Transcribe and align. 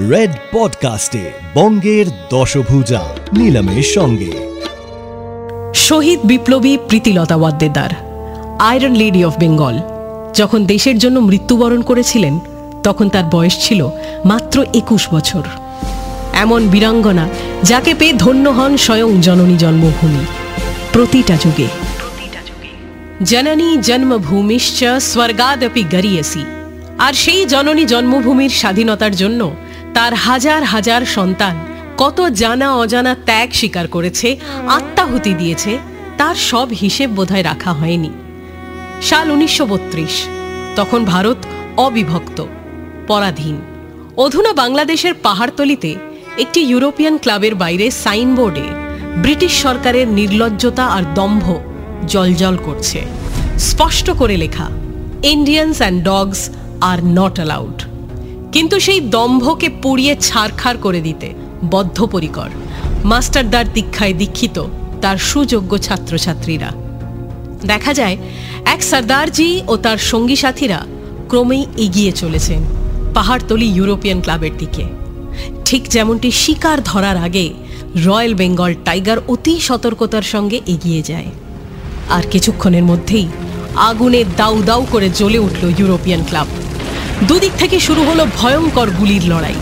Red 0.00 0.30
পডকাস্টে 0.52 1.32
বঙ্গের 1.54 2.06
দশভুজা 2.30 3.00
নিলামের 3.38 3.82
সঙ্গে। 3.82 4.32
শহীদ 5.74 6.20
বিপ্লবী 6.24 6.76
Pritilata 6.76 7.36
Waddedar 7.36 7.90
iron 8.58 8.92
lady 8.92 9.24
of 9.24 9.38
Bengal 9.38 9.78
যখন 10.34 10.66
দেশের 10.66 10.98
জন্য 10.98 11.18
মৃত্যুবরণ 11.18 11.82
করেছিলেন, 11.82 12.40
তখন 12.82 13.08
তার 13.08 13.24
বয়স 13.24 13.68
ছিল 13.68 13.88
মাত্র 14.24 14.64
একুশ 14.74 15.08
বছর। 15.14 15.42
এমন 16.32 16.68
বীরাঙ্গনা 16.68 17.28
যাকে 17.62 17.94
পেয়ে 17.94 18.12
ধন্য 18.12 18.48
হন 18.48 18.76
স্বয়ং 18.76 19.20
জননী 19.20 19.56
জন্মভূমি। 19.56 20.24
প্রতিটা 20.92 21.36
যুগে। 21.36 21.66
জননী 23.22 23.76
জন্মভূমিশ্চ 23.76 24.84
স্বর্গাদপি 25.00 25.82
গরিয়সি। 25.82 26.44
আর 26.98 27.12
সেই 27.12 27.46
জননী 27.46 27.84
জন্মভূমির 27.84 28.50
স্বাধীনতার 28.50 29.16
জন্য 29.16 29.50
তার 29.94 30.14
হাজার 30.14 30.64
হাজার 30.64 31.02
সন্তান 31.06 31.56
কত 31.96 32.18
জানা 32.32 32.68
অজানা 32.76 33.14
ত্যাগ 33.24 33.48
স্বীকার 33.52 33.86
করেছে, 33.86 34.36
আত্মাহুতি 34.68 35.34
দিয়েছে, 35.34 35.78
তার 36.16 36.34
সব 36.34 36.68
হিসেব 36.70 37.10
বোধহয় 37.10 37.42
রাখা 37.42 37.72
হয়নি। 37.72 38.10
সাল 39.02 39.30
উনিশশো 39.30 39.66
বত্রিশ, 39.66 40.14
তখন 40.76 41.04
ভারত 41.04 41.38
অবিভক্ত, 41.76 42.38
পরাধীন। 43.06 43.56
অধুনা 44.16 44.52
বাংলাদেশের 44.52 45.14
পাহাড়তলিতে 45.22 45.94
একটি 46.38 46.60
ইউরোপিয়ান 46.60 47.18
ক্লাবের 47.18 47.54
বাইরে 47.54 47.90
সাইনবোর্ডে 47.90 48.66
ব্রিটিশ 49.16 49.52
সরকারের 49.62 50.06
নির্লজ্জতা 50.08 50.84
আর 50.96 51.04
দম্ভ 51.14 51.44
জলজল 52.06 52.56
করছে। 52.56 53.00
স্পষ্ট 53.58 54.06
করে 54.20 54.36
লেখা 54.36 54.66
Indians 55.34 55.78
and 55.80 55.98
dogs 56.10 56.40
are 56.90 56.98
not 57.18 57.34
allowed 57.36 57.91
কিন্তু 58.52 58.80
সেই 58.80 59.00
দম্ভকে 59.00 59.68
পুড়িয়ে 59.82 60.16
ছারখার 60.20 60.76
করে 60.76 61.00
দিতে 61.00 61.32
বদ্ধপরিকর। 61.70 62.50
মাস্টারদার 63.04 63.72
দীক্ষায় 63.72 64.14
দীক্ষিত 64.14 64.64
তার 65.00 65.16
সুযোগ্য 65.16 65.78
ছাত্রছাত্রীরা। 65.78 66.70
দেখা 67.66 67.94
যায়, 67.94 68.16
এক 68.64 68.82
সর্দারজি 68.82 69.60
ও 69.68 69.76
তার 69.76 69.98
সঙ্গী 69.98 70.36
সাথীরা 70.36 70.86
ক্রমেই 71.28 71.66
এগিয়ে 71.76 72.12
চলেছেন 72.12 72.60
পাহাড়তলি 73.14 73.68
ইউরোপিয়ান 73.76 74.20
ক্লাবের 74.20 74.56
দিকে। 74.58 74.84
ঠিক 75.64 75.82
যেমনটি 75.88 76.30
শিকার 76.30 76.82
ধরার 76.82 77.16
আগে 77.16 77.52
রয়্যাল 77.96 78.34
বেঙ্গল 78.34 78.74
টাইগার 78.84 79.18
অতি 79.28 79.60
সতর্কতার 79.60 80.22
সঙ্গে 80.22 80.60
এগিয়ে 80.66 81.02
যায়। 81.02 81.30
আর 82.10 82.22
কিছুক্ষণের 82.30 82.82
মধ্যেই 82.82 83.28
আগুনে 83.76 84.24
দাউ 84.36 84.62
দাউ 84.62 84.86
করে 84.90 85.08
জ্বলে 85.10 85.38
উঠল 85.38 85.62
ইউরোপিয়ান 85.78 86.22
ক্লাব। 86.28 86.46
দুদিক 87.28 87.52
থেকে 87.58 87.80
শুরু 87.80 88.02
হলো 88.02 88.26
ভয়ঙ্কর 88.36 88.90
গুলির 88.90 89.24
লড়াই। 89.24 89.54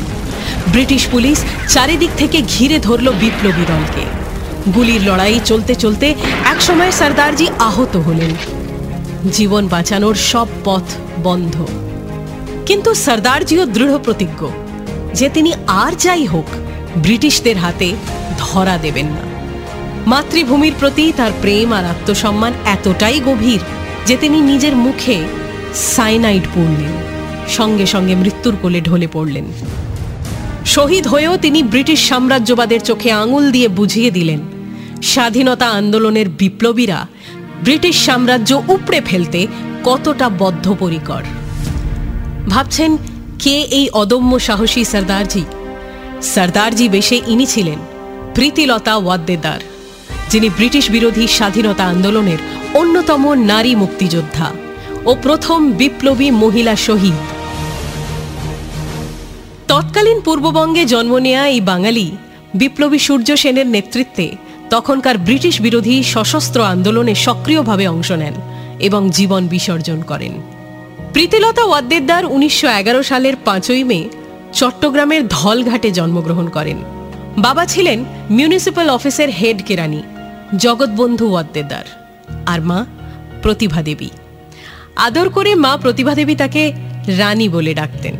ব্রিটিশ 0.68 1.06
পুলিশ 1.06 1.44
চারিদিক 1.68 2.10
থেকে 2.16 2.42
ঘিরে 2.42 2.78
ধরল 2.78 3.12
বিপ্লবী 3.20 3.64
দলকে। 3.68 4.04
গুলির 4.74 5.02
লড়াই 5.02 5.40
চলতে 5.44 5.74
চলতে 5.74 6.14
একসময় 6.44 6.90
সর্দারজি 6.90 7.46
আহত 7.58 7.96
হলেন। 7.96 8.30
জীবন 9.32 9.68
বাঁচানোর 9.68 10.14
সব 10.14 10.46
পথ 10.64 10.82
বন্ধ। 11.22 11.66
কিন্তু 12.66 12.94
সর্দারজিও 12.94 13.66
দৃঢ় 13.66 13.98
প্রতিজ্ঞ 13.98 14.46
যে 15.14 15.28
তিনি 15.28 15.52
আর 15.66 15.92
যাই 15.98 16.26
হোক, 16.26 16.44
ব্রিটিশদের 16.96 17.56
হাতে 17.56 17.92
ধরা 18.38 18.78
দেবেন 18.78 19.06
না। 19.06 19.30
মাতৃভূমির 20.06 20.72
প্রতি 20.80 21.12
তার 21.16 21.30
প্রেম 21.40 21.72
আর 21.72 21.84
আত্মসম্মান 21.84 22.52
এতটাই 22.64 23.20
গভীর 23.20 23.60
যে 24.06 24.16
তিনি 24.16 24.40
নিজের 24.40 24.76
মুখে 24.76 25.24
সাইনাইড 25.74 26.42
পড়লেন। 26.54 27.19
সঙ্গে 27.58 27.86
সঙ্গে 27.86 28.14
মৃত্যুর 28.22 28.54
কোলে 28.62 28.80
ঢলে 28.80 29.08
পড়লেন। 29.12 29.46
শহীদ 30.74 31.04
হয়েও 31.06 31.34
তিনি 31.44 31.60
ব্রিটিশ 31.72 32.00
সাম্রাজ্যবাদের 32.10 32.80
চোখে 32.88 33.10
আঙুল 33.22 33.44
দিয়ে 33.54 33.68
বুঝিয়ে 33.78 34.10
দিলেন, 34.10 34.40
স্বাধীনতা 35.12 35.66
আন্দোলনের 35.80 36.28
বিপ্লবীরা 36.40 36.98
ব্রিটিশ 37.64 37.96
সাম্রাজ্য 38.06 38.50
উপড়ে 38.74 39.00
ফেলতে 39.08 39.40
কতটা 39.84 40.26
বদ্ধপরিকর। 40.40 41.22
ভাবছেন, 42.52 42.90
কে 43.42 43.56
এই 43.78 43.86
অদম্য 44.02 44.32
সাহসী 44.38 44.82
সর্দারজি? 44.92 45.44
সর্দারজি 46.34 46.86
বেশে 46.88 47.16
ইনি 47.32 47.46
ছিলেন 47.46 47.78
প্রীতিলতা 48.36 48.94
ওয়াদ্দেদার, 48.96 49.60
যিনি 50.30 50.48
ব্রিটিশ 50.58 50.84
বিরোধী 50.90 51.24
স্বাধীনতা 51.36 51.84
আন্দোলনের 51.84 52.40
অন্যতম 52.80 53.22
নারী 53.52 53.72
মুক্তিযোদ্ধা 53.82 54.48
ও 55.10 55.12
প্রথম 55.22 55.60
বিপ্লবী 55.80 56.28
মহিলা 56.42 56.74
শহীদ। 56.88 57.18
তৎকালীন 59.70 60.20
পূর্ববঙ্গে 60.20 60.84
জন্ম 60.84 61.18
নেয়া 61.18 61.46
এই 61.46 61.60
বাঙালি, 61.60 62.16
বিপ্লবী 62.54 62.98
সূর্য 62.98 63.36
সেনের 63.36 63.66
নেতৃত্বে 63.66 64.30
তখনকার 64.70 65.18
ব্রিটিশ 65.18 65.60
বিরোধী 65.60 66.02
সশস্ত্র 66.02 66.64
আন্দোলনে 66.64 67.14
সক্রিয়ভাবে 67.14 67.88
অংশ 67.88 68.10
নেন 68.12 68.34
এবং 68.80 69.10
জীবন 69.10 69.46
বিসর্জন 69.46 70.02
করেন। 70.02 70.32
প্রীতিলতা 71.12 71.64
ওয়াদ্দেদার 71.64 72.24
উনিশশো 72.24 72.68
এগারো 72.68 73.02
সালের 73.02 73.34
পাঁচই 73.44 73.84
মে 73.84 74.08
চট্টগ্রামের 74.52 75.28
ধলঘাটে 75.28 75.90
জন্মগ্রহণ 75.90 76.48
করেন। 76.48 76.76
বাবা 77.38 77.66
ছিলেন 77.66 78.04
মিউনিসিপ্যাল 78.30 78.90
অফিসের 78.90 79.30
হেড 79.30 79.62
কেরানি, 79.66 80.02
জগৎবন্ধু 80.56 81.30
ওয়াদ্দেদার। 81.30 81.84
আর 82.46 82.60
মা 82.60 82.86
প্রতিভা 83.42 83.82
দেবী। 83.82 84.10
আদর 84.96 85.28
করে 85.28 85.54
মা 85.54 85.76
প্রতিভা 85.76 86.14
দেবী 86.14 86.34
তাকে 86.34 86.72
রানী 87.06 87.48
বলে 87.48 87.74
ডাকতেন। 87.74 88.16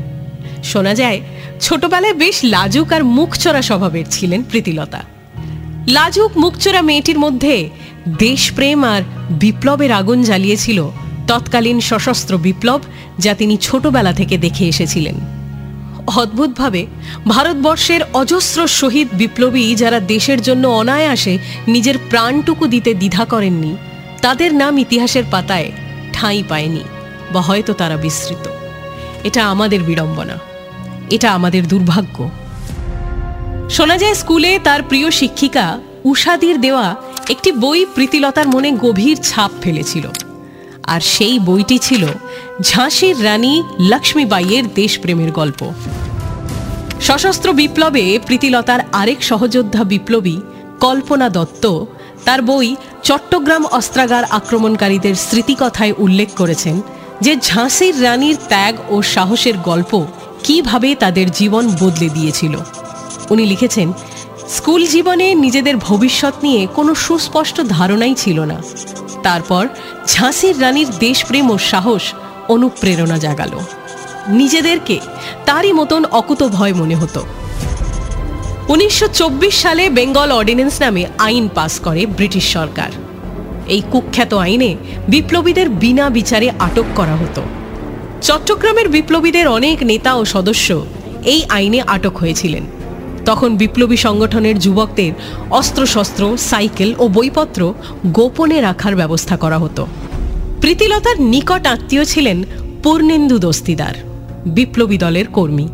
শোনা 0.64 0.94
যায় 0.94 1.20
ছোটবেলায় 1.60 2.14
বেশ 2.14 2.44
লাজুক 2.44 2.92
আর 2.92 3.04
মুখচোরা 3.04 3.62
স্বভাবের 3.62 4.04
ছিলেন 4.10 4.42
প্রীতিলতা। 4.42 5.04
লাজুক 5.88 6.36
মুখচোরা 6.36 6.82
মেয়েটির 6.82 7.18
মধ্যে 7.18 7.70
দেশপ্রেম 8.18 8.84
আর 8.84 9.02
বিপ্লবের 9.30 9.92
আগুন 9.92 10.22
জ্বালিয়েছিল 10.22 10.88
তৎকালীন 11.26 11.80
সশস্ত্র 11.80 12.38
বিপ্লব 12.38 12.80
যা 13.18 13.34
তিনি 13.34 13.56
ছোটবেলা 13.56 14.12
থেকে 14.12 14.38
দেখে 14.38 14.68
এসেছিলেন। 14.68 15.14
অদ্ভুতভাবে 16.06 16.86
ভারতবর্ষের 17.28 18.00
অজস্র 18.12 18.66
শহীদ 18.66 19.08
বিপ্লবী 19.12 19.74
যারা 19.74 20.00
দেশের 20.00 20.42
জন্য 20.42 20.68
অনায়াসে 20.68 21.38
নিজের 21.68 21.94
প্রাণটুকু 22.10 22.66
দিতে 22.66 22.94
দ্বিধা 22.94 23.24
করেননি, 23.24 23.76
তাদের 24.22 24.54
নাম 24.54 24.78
ইতিহাসের 24.78 25.24
পাতায় 25.30 25.72
ঠাঁই 26.12 26.42
পায়নি 26.48 26.80
বা 27.32 27.40
হয়তো 27.40 27.72
তারা 27.72 27.96
বিস্মৃত 27.96 28.48
এটা 29.24 29.46
আমাদের 29.46 29.82
বিড়ম্বনা। 29.82 30.49
এটা 31.10 31.32
আমাদের 31.32 31.68
দুর্ভাগ্য। 31.68 32.30
শোনা 33.70 33.96
যায় 33.98 34.14
স্কুলে 34.14 34.58
তার 34.64 34.82
প্রিয় 34.82 35.10
শিক্ষিকা 35.10 35.78
উষাদির 36.04 36.60
দেওয়া 36.60 36.96
একটি 37.28 37.52
বই 37.52 37.86
প্রীতিলতার 37.94 38.48
মনে 38.48 38.70
গভীর 38.72 39.16
ছাপ 39.22 39.50
ফেলেছিল। 39.62 40.08
আর 40.82 41.00
সেই 41.00 41.38
বইটি 41.38 41.78
ছিল 41.78 42.06
ঝাঁসির 42.62 43.24
রানী 43.24 43.62
লক্ষ্মীবাইয়ের 43.80 44.64
দেশপ্রেমের 44.74 45.32
গল্প। 45.32 45.70
সশস্ত্র 47.00 47.52
বিপ্লবে 47.52 48.18
প্রীতিলতার 48.26 48.80
আরেক 48.92 49.22
সহযোদ্ধা 49.22 49.84
বিপ্লবী 49.84 50.36
কল্পনা 50.80 51.28
দত্ত 51.28 51.84
তার 52.24 52.42
বই 52.42 52.76
চট্টগ্রাম 53.02 53.66
অস্ত্রাগার 53.66 54.24
আক্রমণকারীদের 54.30 55.14
স্মৃতিকথায় 55.14 55.92
উল্লেখ 55.98 56.28
করেছেন 56.36 56.80
যে 57.20 57.36
ঝাঁসির 57.36 58.02
রানীর 58.02 58.36
ত্যাগ 58.48 58.74
ও 58.88 59.02
সাহসের 59.02 59.56
গল্প 59.58 60.06
কীভাবে 60.44 60.94
তাদের 60.94 61.30
জীবন 61.30 61.68
বদলে 61.80 62.08
দিয়েছিল? 62.08 62.58
উনি 63.30 63.46
লিখেছেন, 63.46 63.92
স্কুল 64.48 64.86
জীবনে 64.86 65.34
নিজেদের 65.34 65.76
ভবিষ্যৎ 65.76 66.34
নিয়ে 66.42 66.66
কোনো 66.74 66.94
সুস্পষ্ট 66.94 67.60
ধারণাই 67.68 68.14
ছিল 68.14 68.40
না। 68.40 68.62
তারপর 69.22 69.68
ঝাঁসির 70.06 70.62
রানীর 70.62 70.86
দেশপ্রেম 70.98 71.50
ও 71.50 71.58
সাহস 71.58 72.02
অনুপ্রেরণা 72.48 73.18
জাগালো। 73.18 73.60
নিজেদেরকে 74.28 74.98
তারই 75.44 75.72
মতন 75.72 76.04
অকুত 76.04 76.42
ভয় 76.42 76.74
মনে 76.74 76.94
হতো। 76.94 77.26
উনিশশো 78.68 79.06
চব্বিশ 79.06 79.54
সালে 79.54 79.90
বেঙ্গল 79.90 80.32
অর্ডিন্যান্স 80.32 80.82
নামে 80.82 81.06
আইন 81.18 81.48
পাস 81.54 81.80
করে 81.80 82.06
ব্রিটিশ 82.06 82.52
সরকার। 82.52 82.90
এই 83.66 83.82
কুখ্যাত 83.90 84.34
আইনে 84.34 84.76
বিপ্লবীদের 85.08 85.68
বিনা 85.68 86.10
বিচারে 86.10 86.50
আটক 86.58 86.84
করা 86.96 87.16
হতো। 87.16 87.42
চট্টগ্রামের 88.22 88.88
বিপ্লবীদের 88.88 89.48
অনেক 89.48 89.82
নেতা 89.82 90.14
ও 90.14 90.24
সদস্য 90.24 90.86
এই 91.24 91.42
আইনে 91.48 91.80
আটক 91.80 92.18
হয়েছিলেন। 92.18 92.64
তখন 93.24 93.56
বিপ্লবী 93.56 93.96
সংগঠনের 93.96 94.58
যুবকদের 94.58 95.12
অস্ত্রশস্ত্র, 95.50 96.36
সাইকেল 96.50 96.94
ও 96.98 97.08
বইপত্র 97.08 97.74
গোপনে 98.06 98.60
রাখার 98.60 98.96
ব্যবস্থা 98.96 99.36
করা 99.36 99.58
হতো। 99.58 99.86
প্রীতিলতার 100.60 101.20
নিকট 101.20 101.66
আত্মীয় 101.66 102.04
ছিলেন 102.04 102.44
পূর্ণেন্দু 102.82 103.38
দস্তিদার, 103.38 103.94
বিপ্লবী 104.46 104.98
দলের 104.98 105.26
কর্মী। 105.26 105.68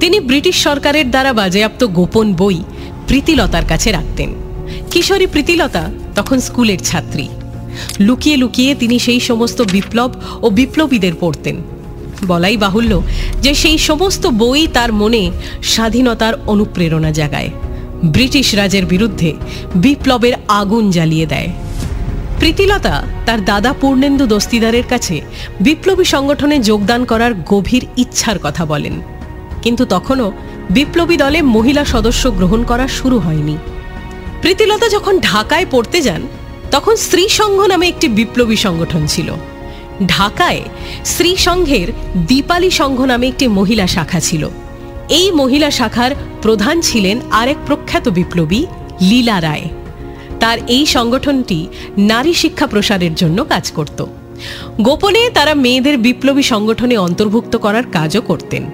তিনি 0.00 0.20
ব্রিটিশ 0.20 0.56
সরকারের 0.62 1.10
দ্বারা 1.10 1.32
বাজেয়াপ্ত 1.32 1.84
গোপন 1.84 2.32
বই 2.32 2.62
প্রীতিলতার 3.08 3.64
কাছে 3.68 3.92
রাখতেন। 3.92 4.30
কিশোরী 4.90 5.26
প্রীতিলতা 5.26 5.90
তখন 6.14 6.40
স্কুলের 6.40 6.78
ছাত্রী। 6.78 7.28
লুকিয়ে 8.00 8.36
লুকিয়ে 8.36 8.74
তিনি 8.74 8.98
সেই 8.98 9.20
সমস্ত 9.20 9.62
বিপ্লব 9.62 10.10
ও 10.42 10.50
বিপ্লবীদের 10.50 11.14
পড়তেন। 11.20 11.62
বলাই 12.24 12.56
বাহুল্য 12.56 13.02
যে 13.42 13.54
সেই 13.54 13.78
সমস্ত 13.78 14.26
বই 14.26 14.66
তার 14.66 14.92
মনে 14.92 15.30
স্বাধীনতার 15.62 16.34
অনুপ্রেরণা 16.46 17.10
জাগায়। 17.10 17.50
ব্রিটিশ 18.04 18.54
রাজের 18.54 18.86
বিরুদ্ধে 18.86 19.32
বিপ্লবের 19.74 20.32
আগুন 20.48 20.90
জ্বালিয়ে 20.90 21.26
দেয়। 21.26 21.50
প্রীতিলতা 22.38 23.04
তার 23.26 23.44
দাদা 23.44 23.72
পূর্ণেন্দু 23.80 24.26
দস্তিদারের 24.26 24.82
কাছে 24.88 25.20
বিপ্লবী 25.60 26.04
সংগঠনে 26.04 26.58
যোগদান 26.58 27.04
করার 27.04 27.32
গভীর 27.46 27.86
ইচ্ছার 27.96 28.38
কথা 28.42 28.64
বলেন। 28.64 28.92
কিন্তু 29.62 29.84
তখনও 29.84 30.32
বিপ্লবী 30.70 31.16
দলে 31.16 31.42
মহিলা 31.42 31.84
সদস্য 31.84 32.30
গ্রহণ 32.30 32.64
করা 32.64 32.88
শুরু 32.88 33.18
হয়নি। 33.18 33.56
প্রীতিলতা 34.42 34.88
যখন 34.88 35.18
ঢাকায় 35.18 35.66
পড়তে 35.70 36.02
যান, 36.02 36.22
তখন 36.70 36.96
স্ত্রী 36.96 37.28
সংঘ 37.28 37.66
নামে 37.66 37.88
একটি 37.88 38.08
বিপ্লবী 38.08 38.56
সংগঠন 38.56 39.06
ছিল। 39.06 39.34
ঢাকায় 40.06 40.60
স্ত্রী 41.04 41.36
সংঘের 41.36 41.88
দীপালি 42.16 42.70
সংঘ 42.70 43.00
নামে 43.00 43.28
একটি 43.28 43.48
মহিলা 43.48 43.86
শাখা 43.86 44.20
ছিল। 44.20 44.48
এই 45.08 45.32
মহিলা 45.32 45.70
শাখার 45.70 46.10
প্রধান 46.42 46.80
ছিলেন 46.80 47.20
আরেক 47.30 47.56
প্রখ্যাত 47.66 48.08
বিপ্লবী 48.08 48.66
লীলা 49.00 49.40
রায়। 49.40 49.68
তার 50.40 50.58
এই 50.68 50.86
সংগঠনটি 50.86 51.66
নারী 51.98 52.32
শিক্ষা 52.34 52.66
প্রসারের 52.66 53.14
জন্য 53.14 53.44
কাজ 53.44 53.70
করত। 53.70 54.04
গোপনে 54.80 55.30
তারা 55.34 55.54
মেয়েদের 55.54 55.98
বিপ্লবী 55.98 56.42
সংগঠনে 56.42 56.96
অন্তর্ভুক্ত 56.96 57.56
করার 57.56 57.82
কাজও 57.92 58.20
করতেন। 58.20 58.70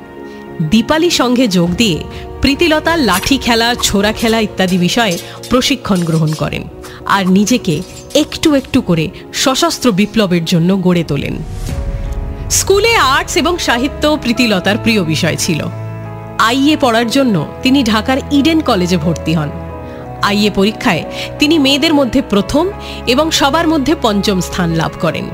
দীপালি 0.71 1.11
সংঘে 1.11 1.49
যোগ 1.49 1.75
দিয়ে 1.75 1.99
প্রীতিলতা 2.41 2.97
লাঠি 2.97 3.39
খেলা, 3.39 3.75
ছোড়া 3.83 4.13
খেলা 4.13 4.41
ইত্যাদি 4.41 4.79
বিষয়ে 4.79 5.19
প্রশিক্ষণ 5.51 6.05
গ্রহণ 6.05 6.33
করেন। 6.33 6.63
আর 7.07 7.31
নিজেকে 7.31 7.83
একটু 8.15 8.55
একটু 8.55 8.83
করে 8.83 9.09
সশস্ত্র 9.33 9.93
বিপ্লবের 9.93 10.45
জন্য 10.45 10.83
গড়ে 10.83 11.05
তোলেন। 11.05 11.37
স্কুলে 12.51 12.95
আর্টস 12.97 13.37
এবং 13.37 13.59
সাহিত্য 13.59 14.19
প্রীতিলতার 14.23 14.79
প্রিয় 14.79 15.05
বিষয় 15.05 15.37
ছিল। 15.37 15.67
আইএ 16.39 16.77
পড়ার 16.81 17.11
জন্য 17.11 17.47
তিনি 17.63 17.83
ঢাকার 17.83 18.19
ইডেন 18.33 18.61
কলেজে 18.61 18.97
ভর্তি 18.97 19.35
হন। 19.35 19.51
আইএ 20.23 20.51
পরীক্ষায় 20.55 21.05
তিনি 21.39 21.59
মেয়েদের 21.59 21.95
মধ্যে 21.95 22.23
প্রথম 22.23 22.69
এবং 23.07 23.31
সবার 23.31 23.69
মধ্যে 23.69 23.95
পঞ্চম 24.03 24.41
স্থান 24.41 24.75
লাভ 24.75 24.91
করেন। 25.01 25.25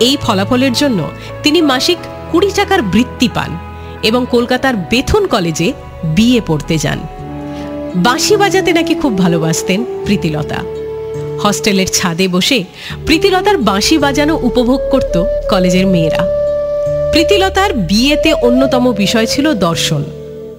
এই 0.00 0.16
ফলাফলের 0.20 0.72
জন্য 0.72 1.10
তিনি 1.42 1.62
মাসিক 1.62 1.98
কুড়ি 2.32 2.50
টাকার 2.50 2.82
বৃত্তি 2.82 3.28
পান 3.34 3.58
এবং 4.02 4.26
কলকাতার 4.30 4.76
বেথুন 4.76 5.26
কলেজে 5.26 5.72
বিএ 6.04 6.40
পড়তে 6.46 6.78
যান। 6.78 6.98
বাঁশি 7.94 8.36
বাজাতে 8.36 8.72
নাকি 8.72 8.94
খুব 8.94 9.18
ভালোবাসতেন 9.18 9.84
প্রীতিলতা। 10.04 10.81
হস্টেলের 11.42 11.86
ছাদে 11.86 12.26
বসে 12.28 12.64
প্রীতিলতার 13.06 13.56
বাঁশি 13.58 13.96
বাজানো 13.98 14.34
উপভোগ 14.42 14.80
করত 14.90 15.14
কলেজের 15.50 15.86
মেয়েরা। 15.86 16.22
প্রীতিলতার 17.12 17.70
বিয়েতে 17.74 18.30
অন্যতম 18.32 18.84
বিষয় 18.92 19.26
ছিল 19.26 19.46
দর্শন। 19.54 20.02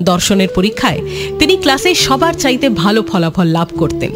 দর্শনের 0.02 0.50
পরীক্ষায় 0.56 1.02
তিনি 1.40 1.58
ক্লাসে 1.58 1.92
সবার 1.96 2.34
চাইতে 2.34 2.68
ভালো 2.70 3.02
ফলাফল 3.04 3.48
লাভ 3.48 3.70
করতেন। 3.80 4.12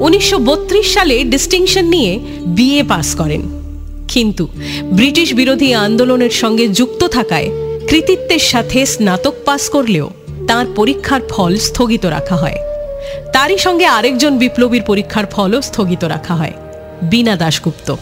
উনিশশো 0.00 0.38
বত্রিশ 0.38 0.86
সালে 0.94 1.16
ডিস্টিংশন 1.24 1.84
নিয়ে 1.84 2.12
বিএ 2.46 2.82
পাস 2.82 3.08
করেন। 3.14 3.42
কিন্তু 4.08 4.44
ব্রিটিশ 4.92 5.28
বিরোধী 5.34 5.72
আন্দোলনের 5.86 6.34
সঙ্গে 6.42 6.64
যুক্ত 6.68 7.02
থাকায় 7.06 7.48
কৃতিত্বের 7.88 8.44
সাথে 8.52 8.78
স্নাতক 8.86 9.34
পাস 9.44 9.62
করলেও 9.68 10.06
তার 10.48 10.66
পরীক্ষার 10.76 11.22
ফল 11.28 11.52
স্থগিত 11.68 12.04
রাখা 12.06 12.36
হয়। 12.36 12.58
তারই 13.32 13.58
সঙ্গে 13.58 13.86
আরেকজন 13.86 14.38
বিপ্লবীর 14.38 14.82
পরীক্ষার 14.82 15.26
ফলও 15.26 15.60
স্থগিত 15.62 16.04
রাখা 16.04 16.34
হয়, 16.34 16.52
বীণা 17.10 17.36
দাশগুপ্ত। 17.36 17.94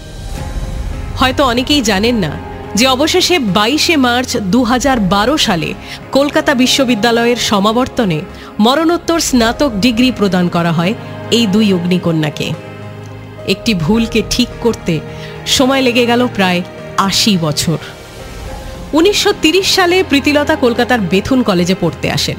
হয়তো 1.16 1.44
অনেকেই 1.44 1.82
জানেন 1.82 2.16
না 2.16 2.32
যে 2.75 2.87
অবশেষে 2.87 3.38
বাইশে 3.38 3.96
মার্চ 3.96 4.37
দু 4.37 4.62
হাজার 4.64 5.00
বারো 5.00 5.37
সালে 5.37 5.75
কলকাতা 6.12 6.55
বিশ্ববিদ্যালয়ের 6.55 7.37
সমাবর্তনে 7.37 8.20
মরণোত্তর 8.58 9.20
স্নাতক 9.20 9.70
ডিগ্রি 9.70 10.10
প্রদান 10.10 10.49
করা 10.49 10.72
হয় 10.72 10.94
এই 11.31 11.46
দুই 11.46 11.72
অগ্নিকন্যাকে। 11.72 12.52
একটি 13.46 13.75
ভুলকে 13.75 14.22
ঠিক 14.31 14.49
করতে 14.61 15.00
সময় 15.46 15.81
লেগে 15.81 16.06
গেল 16.06 16.26
প্রায় 16.34 16.62
আশি 16.96 17.38
বছর। 17.40 17.78
উনিশশো 18.93 19.31
সালে 19.62 20.02
প্রীতিলতা 20.02 20.56
কলকাতার 20.56 21.00
বেথুন 21.00 21.43
কলেজে 21.43 21.76
পড়তে 21.81 22.11
আসেন। 22.11 22.37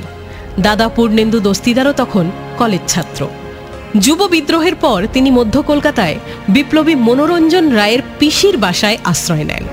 দাদা 0.59 0.87
পূর্ণেন্দু 0.89 1.39
দস্তিদারও 1.39 1.93
তখন 1.93 2.31
কলেজ 2.59 2.83
ছাত্র। 2.87 3.21
যুব 4.05 4.19
বিদ্রোহের 4.33 4.75
পর 4.75 4.99
তিনি 5.13 5.29
মধ্য 5.31 5.55
কলকাতায় 5.63 6.17
বিপ্লবী 6.49 6.95
মনোরঞ্জন 7.07 7.65
রায়ের 7.69 8.01
পিসির 8.19 8.55
বাসায় 8.57 8.97
আশ্রয় 9.03 9.45
নেন। 9.49 9.63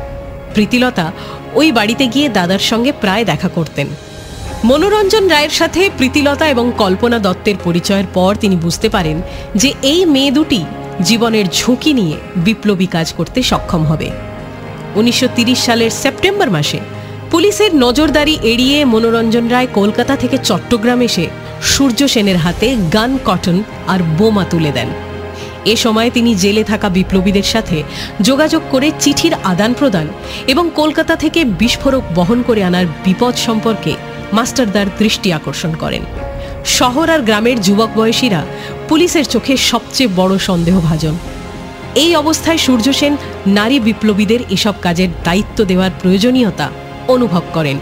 প্রীতিলতা 0.55 1.07
ওই 1.55 1.69
বাড়িতে 1.73 2.05
গিয়ে 2.07 2.29
দাদার 2.29 2.63
সঙ্গে 2.71 2.93
প্রায় 3.03 3.25
দেখা 3.25 3.49
করতেন। 3.49 3.89
মনোরঞ্জন 4.65 5.25
রায়ের 5.29 5.51
সাথে 5.51 5.81
প্রীতিলতা 5.99 6.45
এবং 6.55 6.67
কল্পনা 6.79 7.19
দত্তের 7.19 7.57
পরিচয়ের 7.65 8.09
পর 8.15 8.33
তিনি 8.43 8.57
বুঝতে 8.57 8.89
পারেন 8.89 9.17
যে 9.55 9.71
এই 9.93 10.01
মেয়ে 10.15 10.31
দুটি 10.31 10.61
জীবনের 11.01 11.47
ঝুঁকি 11.59 11.93
নিয়ে 11.93 12.17
বিপ্লবী 12.37 12.89
কাজ 12.97 13.09
করতে 13.19 13.39
সক্ষম 13.43 13.83
হবে। 13.85 14.09
উনিশশো 14.95 15.29
সালের 15.67 15.93
সেপ্টেম্বর 16.03 16.49
মাসে 16.51 16.81
পুলিশের 17.31 17.71
নজরদারি 17.85 18.35
এড়িয়ে 18.53 18.79
মনোরঞ্জন 18.85 19.45
রায় 19.49 19.69
কলকাতা 19.75 20.15
থেকে 20.17 20.37
চট্টগ্রাম 20.49 21.01
এসে 21.09 21.27
সূর্য 21.63 22.09
সেনের 22.09 22.37
হাতে 22.37 22.77
গান, 22.93 23.19
কটন 23.25 23.63
আর 23.87 24.01
বোমা 24.19 24.45
তুলে 24.45 24.73
দেন। 24.73 24.89
এ 25.65 25.77
সময় 25.77 26.11
তিনি 26.11 26.35
জেলে 26.35 26.65
থাকা 26.65 26.89
বিপ্লবীদের 26.89 27.43
সাথে 27.43 27.83
যোগাযোগ 28.21 28.63
করে 28.71 28.91
চিঠির 29.01 29.35
আদান 29.45 29.75
প্রদান 29.79 30.07
এবং 30.47 30.71
কলকাতা 30.75 31.17
থেকে 31.17 31.45
বিস্ফোরক 31.45 32.03
বহন 32.15 32.43
করে 32.43 32.65
আনার 32.65 32.87
বিপদ 33.05 33.35
সম্পর্কে 33.35 33.95
মাস্টারদার 34.33 34.87
দৃষ্টি 34.99 35.33
আকর্ষণ 35.33 35.75
করেন। 35.75 36.03
শহর 36.65 37.11
আর 37.11 37.21
গ্রামের 37.21 37.63
যুবক 37.63 37.89
বয়সীরা 37.97 38.45
পুলিশের 38.89 39.25
চোখে 39.25 39.57
সবচেয়ে 39.57 40.11
বড় 40.17 40.39
সন্দেহভাজন। 40.39 41.19
এই 41.95 42.17
অবস্থায় 42.17 42.59
সূর্য 42.59 42.93
সেন 42.93 43.17
নারী 43.47 43.81
বিপ্লবীদের 43.81 44.39
এসব 44.51 44.75
কাজের 44.83 45.09
দায়িত্ব 45.25 45.65
দেওয়ার 45.65 45.91
প্রয়োজনীয়তা 46.03 46.71
অনুভব 47.09 47.43
করেন। 47.53 47.79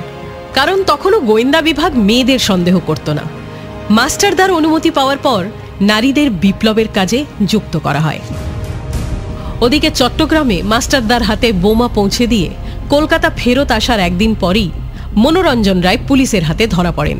কারণ 0.54 0.82
তখনও 0.82 1.20
গোয়েন্দা 1.20 1.62
বিভাগ 1.62 1.96
মেয়েদের 1.96 2.38
সন্দেহ 2.38 2.80
করত 2.86 3.10
না। 3.10 3.43
মাস্টারদার 3.90 4.50
অনুমতি 4.50 4.90
পাওয়ার 4.90 5.18
পর 5.18 5.44
নারীদের 5.80 6.30
বিপ্লবের 6.30 6.88
কাজে 6.94 7.24
যুক্ত 7.46 7.76
করা 7.76 8.00
হয়। 8.00 8.20
ওদিকে 9.60 9.90
চট্টগ্রামে 9.90 10.62
মাস্টারদার 10.62 11.22
হাতে 11.22 11.52
বোমা 11.52 11.88
পৌঁছে 11.88 12.26
দিয়ে 12.26 12.50
কলকাতা 12.88 13.30
ফেরত 13.36 13.70
আসার 13.72 14.00
একদিন 14.00 14.34
পরই 14.34 14.70
মনোরঞ্জন 15.16 15.80
রায় 15.80 15.98
পুলিশের 16.08 16.42
হাতে 16.42 16.66
ধরা 16.66 16.92
পড়েন। 16.92 17.18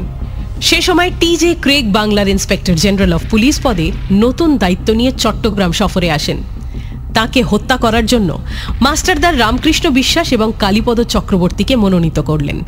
সে 0.60 0.82
সময় 0.82 1.10
টি 1.20 1.36
জে 1.36 1.54
ক্রেগ 1.60 1.92
বাংলার 1.92 2.28
ইন্সপেক্টর 2.28 2.74
জেনারেল 2.74 3.12
অফ 3.12 3.22
পুলিশ 3.30 3.60
পদে 3.62 3.92
নতুন 4.10 4.56
দায়িত্ব 4.58 4.92
নিয়ে 4.94 5.12
চট্টগ্রাম 5.12 5.72
সফরে 5.72 6.10
আসেন। 6.10 6.42
তাকে 7.14 7.42
হত্যা 7.42 7.76
করার 7.76 8.06
জন্য 8.06 8.38
মাস্টারদার 8.80 9.38
রামকৃষ্ণ 9.38 9.90
বিশ্বাস 9.90 10.32
এবং 10.32 10.52
কালীপদ 10.58 11.00
চক্রবর্তীকে 11.00 11.76
মনোনীত 11.76 12.20
করলেন। 12.20 12.60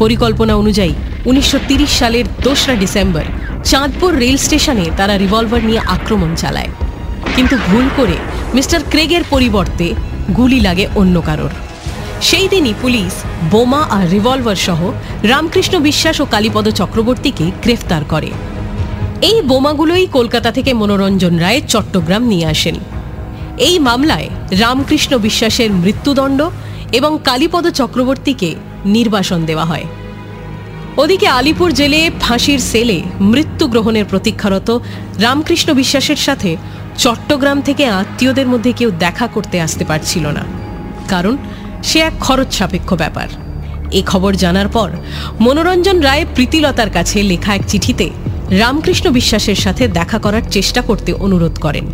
পরিকল্পনা 0.00 0.54
অনুযায়ী 0.56 0.94
উনিশশো 1.26 1.58
সালের 1.98 2.26
দোসরা 2.44 2.74
ডিসেম্বর 2.74 3.24
চাঁদপুর 3.64 4.12
রেল 4.22 4.36
স্টেশনে 4.36 4.86
তারা 4.96 5.14
রিভলভার 5.18 5.62
নিয়ে 5.64 5.80
আক্রমণ 5.96 6.30
চালায়। 6.34 6.70
কিন্তু 7.36 7.54
ভুল 7.66 7.86
করে 7.96 8.16
মিস্টার 8.54 8.80
ক্রেগের 8.90 9.24
পরিবর্তে 9.30 9.86
গুলি 10.36 10.60
লাগে 10.60 10.84
অন্য 10.94 11.16
কারোর। 11.20 11.52
সেই 12.28 12.46
দিনই 12.48 12.74
পুলিশ, 12.82 13.12
বোমা 13.50 13.82
আর 13.96 14.04
রিভলভার 14.10 14.58
সহ 14.66 14.80
রামকৃষ্ণ 15.22 15.74
বিশ্বাস 15.88 16.16
ও 16.20 16.24
কালীপদ 16.24 16.66
চক্রবর্তীকে 16.80 17.46
গ্রেফতার 17.62 18.02
করে। 18.08 18.30
এই 19.28 19.38
বোমাগুলোই 19.42 20.04
কলকাতা 20.16 20.50
থেকে 20.56 20.70
মনোরঞ্জন 20.72 21.34
রায় 21.36 21.60
চট্টগ্রাম 21.68 22.22
নিয়ে 22.22 22.46
আসেন। 22.46 22.76
এই 23.58 23.76
মামলায় 23.78 24.28
রামকৃষ্ণ 24.62 25.12
বিশ্বাসের 25.18 25.70
মৃত্যুদণ্ড 25.84 26.40
এবং 26.92 27.12
কালীপদ 27.24 27.64
চক্রবর্তীকে 27.80 28.50
নির্বাসন 28.84 29.44
দেওয়া 29.44 29.64
হয়। 29.64 29.84
ওদিকে 30.96 31.26
আলিপুর 31.26 31.72
জেলে 31.72 32.10
ফাঁসির 32.20 32.58
সেলে 32.58 33.02
মৃত্যু 33.20 33.68
গ্রহণের 33.68 34.04
প্রতীক্ষারত 34.04 34.78
রামকৃষ্ণ 35.18 35.74
বিশ্বাসের 35.74 36.16
সাথে 36.16 36.56
চট্টগ্রাম 36.98 37.60
থেকে 37.60 37.86
আত্মীয়দের 37.86 38.46
মধ্যে 38.46 38.72
কেউ 38.72 38.90
দেখা 38.90 39.26
করতে 39.26 39.60
আসতে 39.60 39.84
পারছিল 39.84 40.26
না। 40.26 40.44
কারণ 41.08 41.36
সে 41.82 41.98
এক 41.98 42.12
খরচ 42.20 42.54
সাপেক্ষ 42.54 42.94
ব্যাপার। 42.94 43.28
এ 43.92 44.02
খবর 44.06 44.34
জানার 44.34 44.68
পর 44.68 44.90
মনোরঞ্জন 45.40 46.00
রায় 46.00 46.24
প্রীতিলতার 46.34 46.90
কাছে 46.90 47.22
লেখা 47.22 47.54
এক 47.54 47.60
চিঠিতে 47.68 48.10
রামকৃষ্ণ 48.50 49.10
বিশ্বাসের 49.10 49.54
সাথে 49.54 49.88
দেখা 49.88 50.18
করার 50.18 50.42
চেষ্টা 50.50 50.82
করতে 50.82 51.12
অনুরোধ 51.12 51.58
করেন। 51.58 51.86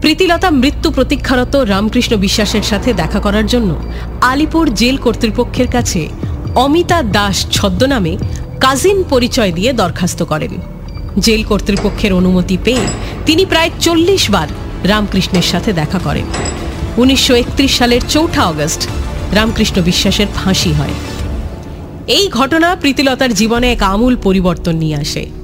প্রীতিলতা 0.00 0.50
মৃত্যু 0.50 0.90
প্রতীক্ষারত 0.90 1.56
রামকৃষ্ণ 1.56 2.16
বিশ্বাসের 2.16 2.62
সাথে 2.62 2.92
দেখা 2.92 3.20
করার 3.20 3.46
জন্য 3.46 3.82
আলিপুর 4.20 4.74
জেল 4.74 4.96
কর্তৃপক্ষের 4.96 5.66
কাছে 5.66 6.08
অমিতা 6.54 7.02
দাস 7.02 7.46
ছদ্মনামে 7.50 8.18
কাজিন 8.60 9.04
পরিচয় 9.10 9.52
দিয়ে 9.52 9.72
দরখাস্ত 9.72 10.22
করেন। 10.22 10.50
জেল 11.18 11.42
কর্তৃপক্ষের 11.44 12.12
অনুমতি 12.12 12.58
পেয়ে 12.64 12.84
তিনি 13.26 13.46
প্রায় 13.46 13.70
চল্লিশ 13.80 14.30
বার 14.30 14.48
রামকৃষ্ণের 14.84 15.42
সাথে 15.42 15.72
দেখা 15.72 15.98
করেন। 15.98 16.24
উনিশশো 16.96 17.34
একত্রিশ 17.34 17.78
সালের 17.78 18.00
চৌঠা 18.08 18.44
অগস্ট 18.44 18.88
রামকৃষ্ণ 19.32 19.82
বিশ্বাসের 19.82 20.26
ফাঁসি 20.34 20.72
হয়। 20.72 20.96
এই 22.06 22.28
ঘটনা 22.28 22.76
প্রীতিলতার 22.76 23.34
জীবনে 23.34 23.72
এক 23.72 23.82
আমূল 23.82 24.16
পরিবর্তন 24.16 24.76
নিয়ে 24.76 24.96
আসে। 24.96 25.37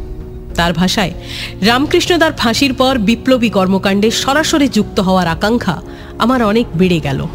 তার 0.54 0.73
ভাষায় 0.73 1.12
রামকৃষ্ণদার 1.61 2.32
ফাঁসির 2.32 2.75
পর 2.75 2.99
বিপ্লবী 2.99 3.49
কর্মকাণ্ডে 3.49 4.11
সরাসরি 4.11 4.68
যুক্ত 4.68 5.00
হওয়ার 5.00 5.26
আকাঙ্ক্ষা 5.26 5.82
আমার 6.18 6.42
অনেক 6.42 6.66
বেড়ে 6.75 7.00
গেল। 7.00 7.26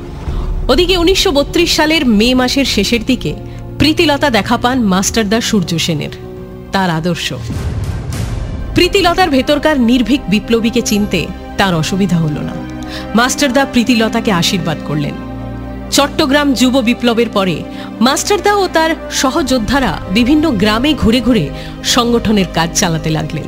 ওদিকে 0.68 0.98
উনিশশো 0.98 1.32
বত্রিশ 1.32 1.76
সালের 1.76 2.06
মে 2.06 2.34
মাসের 2.34 2.66
শেষের 2.66 3.06
দিকে 3.06 3.36
প্রীতিলতা 3.80 4.30
দেখা 4.30 4.58
পান 4.58 4.84
মাস্টারদা 4.84 5.42
সূর্য 5.42 5.80
সেনের, 5.80 6.14
তার 6.72 6.90
আদর্শ। 6.90 7.34
প্রীতিলতার 8.76 9.30
ভেতরকার 9.30 9.80
নির্ভীক 9.80 10.22
বিপ্লবীকে 10.30 10.82
চিনতে 10.82 11.28
তার 11.58 11.74
অসুবিধা 11.76 12.18
হলো 12.18 12.42
না। 12.42 12.54
মাস্টারদা 13.16 13.66
প্রীতিলতাকে 13.66 14.32
আশীর্বাদ 14.32 14.78
করলেন। 14.88 15.29
চট্টগ্রাম 15.92 16.48
যুব 16.54 16.76
বিপ্লবের 16.82 17.30
পরে 17.30 17.56
মাস্টারদা 18.02 18.54
ও 18.56 18.68
তার 18.68 18.92
সহযোদ্ধারা 19.12 19.92
বিভিন্ন 20.12 20.46
গ্রামে 20.52 20.94
ঘুরে 20.94 21.20
ঘুরে 21.22 21.46
সংগঠনের 21.84 22.48
কাজ 22.54 22.70
চালাতে 22.80 23.10
লাগলেন। 23.10 23.48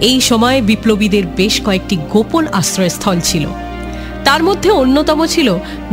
এই 0.00 0.20
সময় 0.20 0.58
বিপ্লবীদের 0.62 1.24
বেশ 1.36 1.54
কয়েকটি 1.60 1.96
গোপন 2.12 2.44
আশ্রয়স্থল 2.52 3.18
ছিল। 3.20 3.44
তার 4.24 4.42
মধ্যে 4.42 4.70
অন্যতম 4.70 5.20
ছিল 5.26 5.48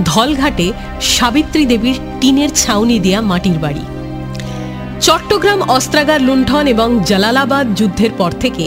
ধলঘাটে 0.05 0.67
সাবিত্রী 1.15 1.63
দেবীর 1.65 1.97
টিনের 2.19 2.49
ছাউনি 2.49 2.99
দেয়া 2.99 3.21
মাটির 3.21 3.57
বাড়ি। 3.59 3.83
চট্টগ্রাম 5.01 5.59
অস্ত্রাগার 5.61 6.21
লুণ্ঠন 6.21 6.65
এবং 6.67 6.89
জালালাবাদ 7.05 7.65
যুদ্ধের 7.75 8.11
পর 8.11 8.31
থেকে 8.31 8.65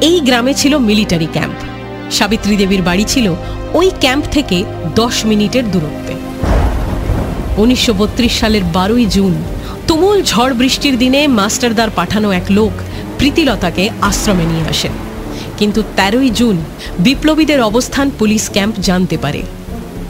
এই 0.00 0.16
গ্রামে 0.20 0.52
ছিল 0.54 0.72
মিলিটারি 0.78 1.28
ক্যাম্প। 1.32 1.58
সাবিত্রী 2.10 2.54
দেবীর 2.56 2.82
বাড়ি 2.82 3.04
ছিল 3.04 3.26
ওই 3.74 3.88
ক্যাম্প 4.00 4.24
থেকে 4.30 4.56
দশ 4.94 5.16
মিনিটের 5.24 5.64
দূরত্বে। 5.70 6.27
উনিশশো 7.62 7.92
বত্রিশ 8.00 8.32
সালের 8.40 8.64
বারোই 8.76 9.06
জুন, 9.16 9.34
তুমুল 9.88 10.18
ঝড় 10.30 10.52
বৃষ্টির 10.60 10.94
দিনে 11.02 11.20
মাস্টারদার 11.38 11.90
পাঠানো 11.98 12.28
এক 12.40 12.46
লোক 12.58 12.72
প্রীতিলতাকে 13.18 13.84
আশ্রমে 14.08 14.44
নিয়ে 14.50 14.68
আসেন। 14.72 14.94
কিন্তু 15.58 15.80
তেরোই 15.96 16.30
জুন 16.38 16.56
বিপ্লবীদের 17.04 17.60
অবস্থান 17.70 18.06
পুলিশ 18.18 18.42
ক্যাম্প 18.54 18.74
জানতে 18.88 19.16
পারে। 19.24 19.42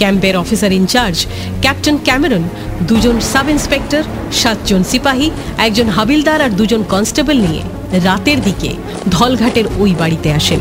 ক্যাম্পের 0.00 0.34
officer 0.42 0.72
in charge 0.80 1.16
captain 1.62 1.96
Cameron 2.06 2.44
দুজন 2.88 3.16
সাব 3.32 3.46
ইন্সপেক্টর 3.54 4.04
সাতজন 4.40 4.82
সিপাহী, 4.90 5.28
একজন 5.66 5.88
হাবিলদার 5.96 6.40
আর 6.46 6.52
দুজন 6.58 6.82
কনস্টেবল 6.92 7.36
নিয়ে 7.46 7.62
রাতের 8.06 8.38
দিকে 8.42 8.70
ধলঘাটের 9.14 9.66
ওই 9.82 9.92
বাড়িতে 10.00 10.28
আসেন। 10.40 10.60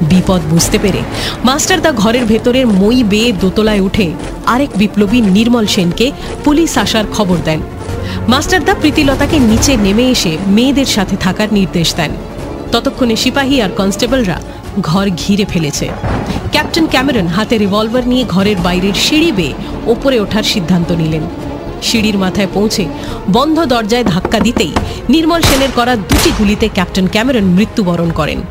বিপদ 0.00 0.40
বুঝতে 0.50 0.78
পেরে 0.78 1.00
মাস্টারদা 1.44 1.92
ঘরের 1.92 2.24
ভেতরের 2.24 2.66
মই 2.66 3.02
বেয়ে 3.02 3.32
দোতলায় 3.32 3.80
উঠে 3.80 4.12
আরেক 4.46 4.70
বিপ্লবী 4.76 5.20
নির্মল 5.20 5.66
সেনকে 5.66 6.12
পুলিশ 6.44 6.78
আসার 6.78 7.04
খবর 7.12 7.38
দেন। 7.44 7.60
মাস্টারদা 8.28 8.74
প্রীতিলতাকে 8.74 9.38
নিচে 9.38 9.76
নেমে 9.76 10.04
এসে 10.10 10.38
মেয়েদের 10.46 10.86
সাথে 10.86 11.16
থাকার 11.16 11.48
নির্দেশ 11.52 11.94
দেন। 11.94 12.10
ততক্ষণে 12.72 13.16
সিপাহী 13.16 13.60
আর 13.60 13.70
কনস্টেবলরা 13.70 14.40
ঘর 14.80 15.06
ঘিরে 15.22 15.44
ফেলেছে। 15.44 15.88
ক্যাপ্টেন 16.52 16.86
ক্যামেরন 16.86 17.26
হাতে 17.26 17.58
রিভলভার 17.58 18.06
নিয়ে 18.08 18.24
ঘরের 18.24 18.56
বাইরের 18.56 18.94
সিঁড়ি 18.94 19.32
বেয়ে 19.32 19.54
ওপরে 19.86 20.20
ওঠার 20.20 20.42
সিদ্ধান্ত 20.42 20.92
নিলেন। 20.92 21.22
সিঁড়ির 21.82 22.18
মাথায় 22.18 22.46
পৌঁছে 22.54 22.84
বন্ধ 23.32 23.64
দরজায় 23.64 24.04
ধাক্কা 24.04 24.40
দিতেই 24.40 24.72
নির্মল 25.08 25.42
সেনের 25.42 25.70
করা 25.70 25.96
দুটি 25.96 26.30
গুলিতে 26.38 26.68
ক্যাপ্টেন 26.68 27.06
ক্যামেরন 27.08 27.44
মৃত্যুবরণ 27.44 28.10
করেন। 28.10 28.42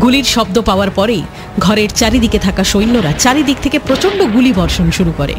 গুলির 0.00 0.24
শব্দ 0.24 0.60
পাওয়ার 0.60 0.90
পরেই 0.90 1.22
ঘরের 1.58 1.88
চারিদিকে 1.88 2.38
থাকা 2.38 2.64
সৈন্যরা 2.64 3.12
চারিদিক 3.12 3.56
থেকে 3.62 3.78
প্রচণ্ড 3.78 4.22
গুলি 4.22 4.52
বর্ষণ 4.52 4.90
শুরু 4.90 5.12
করে। 5.16 5.34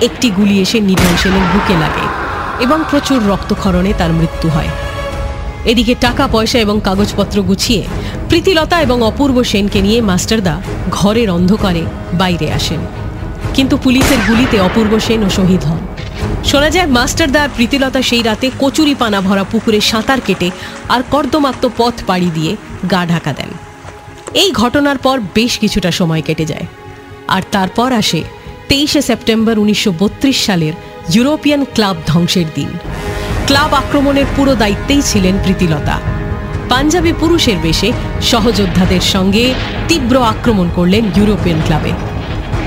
একটি 0.00 0.30
গুলি 0.30 0.60
এসে 0.60 0.80
নির্মল 0.80 1.16
সেনের 1.16 1.40
বুকে 1.40 1.72
লাগে 1.72 2.06
এবং 2.64 2.84
প্রচুর 2.90 3.26
রক্তক্ষরণে 3.26 3.92
তার 3.98 4.12
মৃত্যু 4.12 4.48
হয়। 4.48 4.68
এদিকে 5.64 5.94
টাকা, 6.00 6.28
পয়সা 6.32 6.58
এবং 6.58 6.80
কাগজপত্র 6.84 7.42
গুছিয়ে 7.42 7.82
প্রীতিলতা 8.28 8.80
এবং 8.80 9.02
অপূর্ব 9.02 9.42
সেনকে 9.42 9.82
নিয়ে 9.82 10.00
মাস্টারদা 10.00 10.62
ঘরের 10.90 11.30
অন্ধকারে 11.30 11.82
বাইরে 12.14 12.52
আসেন। 12.52 12.80
কিন্তু 13.54 13.76
পুলিশের 13.76 14.18
গুলিতে 14.28 14.60
অপূর্ব 14.60 14.98
সেন 14.98 15.22
ও 15.24 15.28
শহীদ 15.28 15.64
হন। 15.64 15.78
শোনা 16.44 16.70
যায়, 16.70 16.86
মাস্টারদা 16.86 17.42
আর 17.42 17.48
প্রীতিলতা 17.56 18.02
সেই 18.02 18.22
রাতে 18.22 18.50
কচুরি 18.58 18.94
পানা 18.94 19.20
ভরা 19.20 19.44
পুকুরে 19.44 19.80
সাঁতার 19.80 20.20
কেটে 20.26 20.50
আর 20.88 21.02
কর্দমাক্ত 21.10 21.68
পথ 21.76 21.94
পাড়ি 22.06 22.30
দিয়ে 22.34 22.56
গা 22.90 23.06
ঢাকা 23.06 23.32
দেন। 23.32 23.69
এই 24.34 24.52
ঘটনার 24.52 24.98
পর 24.98 25.20
বেশ 25.34 25.58
কিছুটা 25.58 25.90
সময় 25.90 26.22
কেটে 26.22 26.44
যায়। 26.44 26.66
আর 27.28 27.42
তারপর 27.52 27.92
আসে 27.92 28.22
তেইশে 28.68 29.02
সেপ্টেম্বর 29.02 29.58
উনিশশো 29.58 29.92
বত্রিশ 29.98 30.44
সালের 30.44 30.72
ইউরোপিয়ান 31.14 31.64
ক্লাব 31.74 31.96
ধ্বংসের 32.06 32.46
দিন। 32.54 32.68
ক্লাব 33.46 33.74
আক্রমণের 33.74 34.24
পুরো 34.36 34.54
দায়িত্বেই 34.54 35.02
ছিলেন 35.02 35.38
প্রীতিলতা। 35.44 36.00
পাঞ্জাবি 36.68 37.12
পুরুষের 37.12 37.56
বেশে 37.56 37.92
সহযোদ্ধাদের 38.22 39.00
সঙ্গে 39.00 39.54
তীব্র 39.88 40.22
আক্রমণ 40.22 40.68
করলেন 40.68 41.12
ইউরোপিয়ান 41.16 41.60
ক্লাবে। 41.66 41.92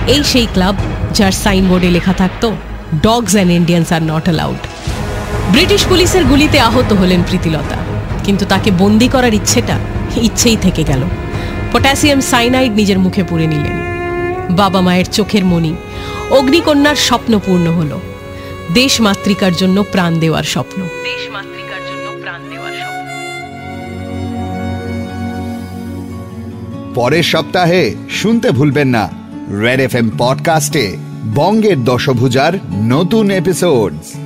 এই 0.07 0.23
সেই 0.23 0.45
ক্লাব 0.45 0.75
যার 1.13 1.31
সাইনবোর্ডে 1.31 1.89
লেখা 1.91 2.13
থাকতো 2.13 2.55
dogs 3.01 3.35
and 3.35 3.51
Indians 3.51 3.91
are 3.91 4.01
not 4.01 4.23
allowed 4.23 4.57
British 5.51 5.85
পুলিশের 5.85 6.25
গুলিতে 6.25 6.59
আহত 6.59 6.93
হলেন 6.93 7.23
প্রীতিলতা। 7.23 7.77
কিন্তু 8.23 8.45
তাকে 8.45 8.71
বন্দি 8.71 9.07
করার 9.07 9.33
ইচ্ছেটা 9.33 9.79
ইচ্ছেই 10.15 10.55
থেকে 10.55 10.83
গেল। 10.83 11.03
পটাশিয়াম 11.73 12.21
সাইনাইড 12.21 12.71
নিজের 12.71 12.99
মুখে 12.99 13.23
পুরে 13.23 13.47
নিলেন। 13.47 13.77
বাবা 14.55 14.81
মায়ের 14.81 15.05
চোখের 15.05 15.45
মণি 15.45 15.75
অগ্নিকন্যার 16.29 16.95
স্বপ্ন 16.95 17.39
পূর্ণ 17.45 17.67
হল। 17.67 17.99
দেশ 18.73 19.01
মাতৃকার 19.01 19.53
জন্য 19.53 19.83
প্রাণ 19.91 20.19
দেওয়ার 20.19 20.43
স্বপ্ন। 20.43 20.83
দেশ 20.83 21.31
মাতৃকার 21.31 21.81
জন্য 21.81 22.21
প্রাণ 22.21 22.41
দেওয়ার 22.49 22.71
স্বপ্ন। 22.71 23.09
পরের 26.93 27.23
সপ্তাহে 27.23 27.95
শুনতে 28.09 28.51
ভুলবেন 28.51 28.87
না 28.87 29.09
রেড 29.61 29.79
এফ 29.79 29.95
এম 29.95 30.09
পডকাস্টে 30.17 30.97
বঙ্গের 31.35 31.83
দশভুজার 31.83 32.53
নতুন 32.73 33.31
এপিসোডস। 33.31 34.22